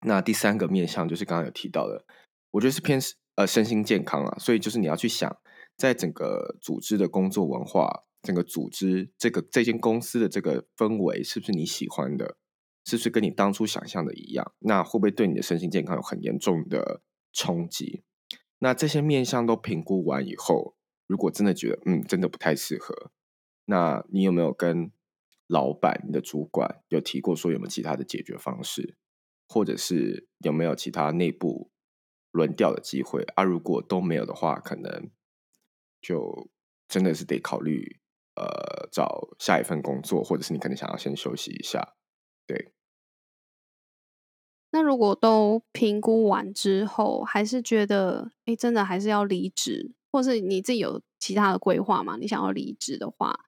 [0.00, 2.04] 那第三个面向就是刚刚有提到的，
[2.50, 3.00] 我觉得是偏
[3.36, 5.34] 呃身心健康啊，所以就是你要去想，
[5.78, 12.36] 在整个组织的工作文化，整个组织这个这间公司的这个氛围是不是你喜欢的？
[12.84, 14.52] 是不是跟你当初想象的一样？
[14.58, 17.00] 那会不会对你的身心健康有很严重的
[17.32, 18.02] 冲击？
[18.58, 20.76] 那这些面向都评估完以后，
[21.06, 23.10] 如果真的觉得嗯真的不太适合，
[23.64, 24.92] 那你有没有跟
[25.46, 28.96] 老板、你的主管有提过说有没有其他的解决方式，
[29.48, 31.70] 或者是有没有其他内部
[32.30, 33.44] 轮调的机会啊？
[33.44, 35.10] 如果都没有的话，可能
[36.00, 36.50] 就
[36.88, 38.00] 真的是得考虑
[38.36, 41.94] 呃找下一份工作，或者是你可能想要先休息一下。
[42.46, 42.72] 对，
[44.70, 52.16] 那如果都评估完之后，还是觉得，哎，真的还是要离职，或是你自己有其他的规划吗？
[52.16, 53.38] 你想要离职的话，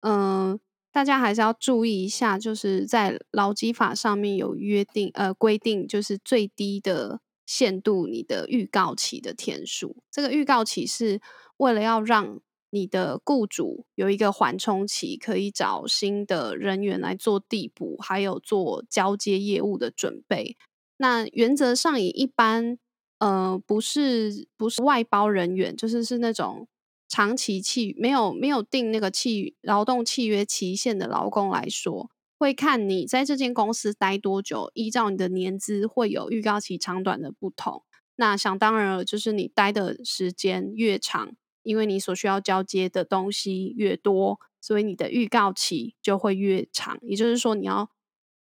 [0.00, 0.58] 嗯、
[0.92, 9.96] 大家还是要注意一下，就是在劳基法上面有约定，呃，规定就是最低的限度，你的预告期的天数。
[10.10, 11.20] 这个预告期是
[11.56, 20.56] 为了要让你的雇主有一个缓冲期，可以找新的人员来做递补，还有做交接业务的准备。
[20.98, 22.78] 那原则上也一般，
[23.18, 26.68] 呃，不是不是外包人员，就是是那种
[27.12, 37.82] 长期契没有没有定那个契劳动契约期限的劳工来说，会看你在这间公司待多久，依照你的年资会有预告期长短的不同。
[38.16, 46.98] 那想当然了，就是你待的时间越长，因为你所需要交接的东西越多，所以你的预告期就会越长。
[47.02, 47.90] 也就是说，你要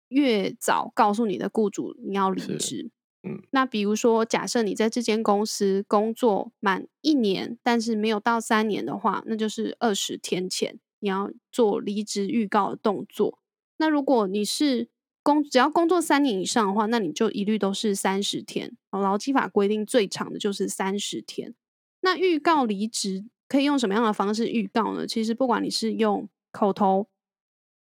[0.07, 2.91] 越早告诉你的雇主你要离是职。
[3.51, 13.39] 那比如说，假设你在这间公司工作满一年，但是没有到三年的话，那就是二十天前你要做离职预告的动作。
[13.77, 14.89] 那如果你是
[15.23, 18.77] 工只要工作三年以上的话，那你就一律都是三十天。
[18.91, 21.53] 劳基法规定最长的就是三十天。
[22.01, 25.07] 那预告离职可以用什么样的方式预告呢？
[25.07, 27.07] 其实不管你是用口头，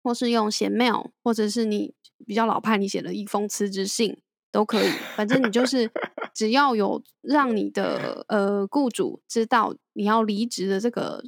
[0.03, 4.17] 或是用写 mail，或者是你比较老派，你写了一封辞职信，
[4.53, 5.91] 都可以，反正你就是
[6.33, 11.25] 只要有让你的呃雇主知道你要离职的这个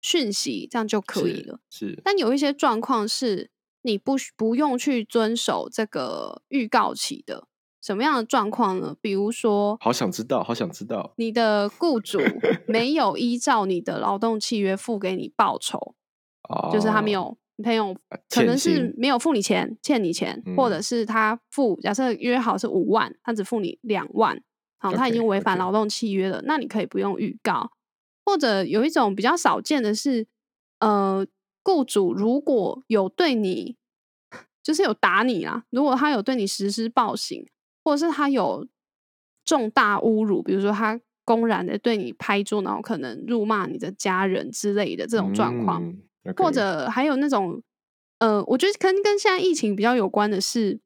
[0.00, 1.58] 讯息，这样就可以了。
[1.70, 3.50] 是，但有一些状况是
[3.82, 7.48] 你不不用去遵守这个预告期的。
[7.80, 8.96] 什么样的状况呢？
[9.00, 12.18] 比如说，好想知道，好想知道，你的雇主
[12.66, 15.94] 没有依照你的劳动契约付给你报酬，
[16.72, 17.96] 就是他没有，朋友
[18.30, 24.42] 可能是没有付你钱，欠你钱，或者是他付，假设约好是五万，他只付你两万，
[24.78, 27.70] 好，他已经违反劳动契约了，那你可以不用预告。
[28.24, 30.26] 或者有一种比较少见的是，
[30.80, 31.26] 呃，
[31.62, 33.76] 雇主如果有对你，
[34.62, 37.46] 就是有打你啊，如果他有对你实施暴行。
[37.84, 38.68] 或者是他有
[39.46, 45.96] 重大侮辱，比如说他公然的对你拍桌，然后可能辱骂你的家人之类的这种状况，
[46.36, 47.62] 或者还有那种，
[48.18, 50.80] 呃，我觉得跟跟现在疫情比较有关的是，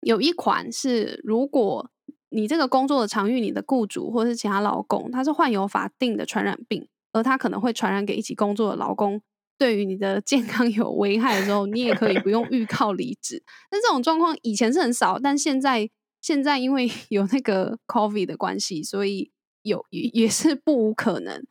[0.00, 1.90] 有一款是，如果
[2.30, 9.20] 你这个工作的场域，你的雇主或者是其他劳工，他是患有法定的传染病，而他可能会传染给一起工作的劳工。
[9.58, 13.42] 对于你的 健康有危害的时候，你也可以不用预告离职。
[13.70, 15.90] 但这种状况以前是很少，但现在。
[16.22, 19.30] 现在因为 有那个 COVID 的关系，所以
[19.62, 21.46] 有也也是不无可能。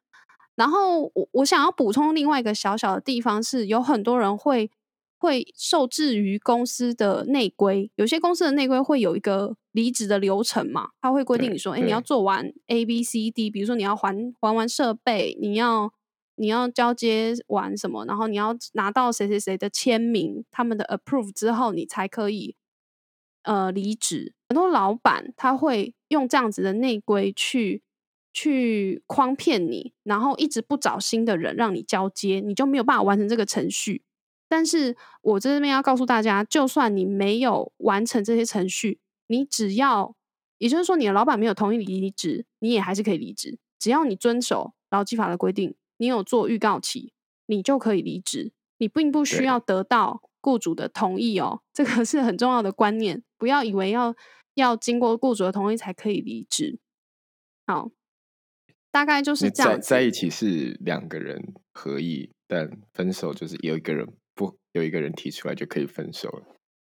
[0.55, 4.71] 然后我我想要补充另外一个小小的地方是，有很多人会
[5.17, 15.91] 会受制于公司的内规，有些公司的内规会有一个离职的流程嘛，他会规定你说，哎，你要做完 A B C D，比如说你要还还完设备，你要
[16.35, 22.55] 你要交接完什么，然后你要拿到谁谁谁的签名，他们的 approve 之后，你才可以。
[23.43, 27.83] 呃，离职很多老板他会用这样子的内规去
[28.35, 34.03] 去诓骗你，然后一直不找新的人让你交接，你就没有办法完成这个程序。
[34.49, 40.13] 但是我这边要告诉大家，就算你没有完成这些程序，你只要
[40.57, 43.57] 也就是说你的老板没有同意你离职，你也还是可以离职。
[43.79, 47.13] 只要你遵守劳基法的规定，你有做预告期，
[47.45, 48.51] 你就可以离职。
[48.77, 50.21] 你并不需要得到。
[50.45, 54.13] 雇主的同意哦，这个是很重要的观念，不要以为要
[54.53, 56.77] 要经过雇主的同意才可以离职。
[57.65, 57.89] 好，
[58.95, 59.77] 大概就是这样。
[59.81, 66.45] 在一起是两个人合意，但分手就是有一个人不有一个人提出来就可以分手了。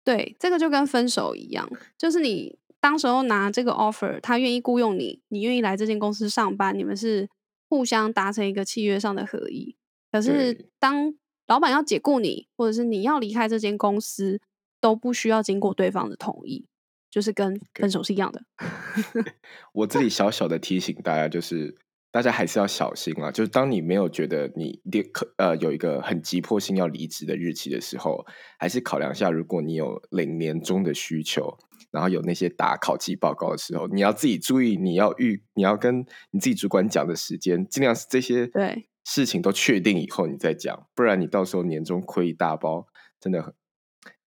[0.04, 7.30] 对，这个就跟分手一样，就是你当时候拿这个 offer，他愿意雇佣你，你愿意来这间公司上班，你们是
[7.70, 9.76] 互相达成一个契约上的合意。
[10.12, 11.14] 可是当
[11.45, 14.41] 老板要解雇你，或者是你要离开这间公司，
[14.80, 16.66] 都不需要经过对方的同意，
[17.12, 18.41] 就是跟分手是一样的。
[19.74, 21.78] 我这里小小的提醒大家，就是
[22.12, 23.32] 大家还是要小心啊！
[23.32, 28.26] 就是当你没有觉得你立刻呃有一个很急迫性要离职的日期的时候，
[28.59, 31.57] 还是考量一下，如果你有领年终的需求，
[31.89, 38.88] 然后有那些打考绩报告的时候，你要自己注意，你要预你要跟你自己主管讲的时间，尽量是这些对。
[39.03, 42.86] 事情都确定以后，你再讲，不然你到时候年终亏一大包，
[43.20, 43.51] 真的很，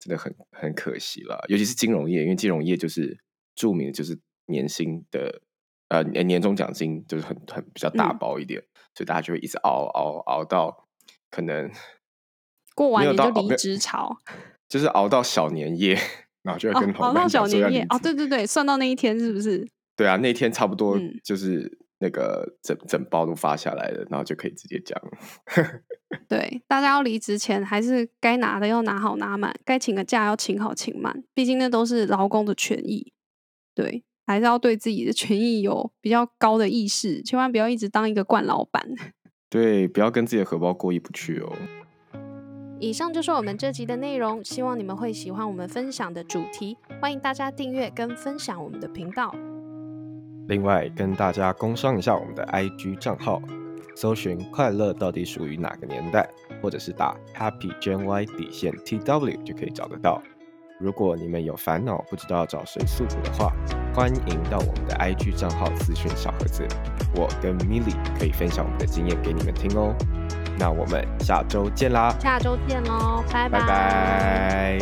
[0.01, 1.45] 真的很很可惜了。
[1.49, 3.21] 尤其是金融业，因为金融业就是
[3.55, 5.43] 著名的就是年薪的，
[6.03, 8.61] 呃，年终奖金就是很很比较大包一点，
[8.95, 10.89] 所以大家就会一直熬熬熬到
[11.31, 11.71] 可能
[12.75, 14.17] 过完年就离职潮，
[14.69, 15.99] 就是熬到小年夜，
[16.43, 19.67] 然后就会跟熬到小年夜哦，对对对，算到那一天是不是？
[19.97, 21.79] 对啊，那天差不多就是。
[21.99, 25.01] 那个整整包都发下来了，然后就可以直接讲。
[26.29, 33.15] 对，大家要离职前，还是该拿的要拿好拿满，该请个假要请好请满，毕竟那都是劳工的权益。
[33.75, 38.83] 对，还是要对自己的权益有比较高的意识，千万不要一直当一个惯老板。
[39.51, 41.53] 对，不要跟自己的荷包过意不去哦。
[42.81, 46.77] 以上就是我们这集的内容，希望你们会喜欢我们分享的主题。
[47.01, 49.35] 欢迎大家订阅跟分享我们的频道。
[50.49, 53.41] 另外，跟大家工商一下我们的 IG 账号，
[53.95, 56.29] 搜寻“快乐到底属于哪个年代”，
[56.61, 60.21] 或者是打 “Happy Gen Y 底线 TW” 就可以找得到。
[60.81, 63.55] 如果你们有烦恼不知道找谁诉苦的话，
[63.95, 66.67] 欢迎到我们的 IG 账号咨询小盒子，
[67.15, 69.95] 我跟 Milly 可以分享我们的经验给你们听哦。
[70.59, 72.13] 那我们下周见啦！
[72.21, 74.79] 下周见喽，拜拜。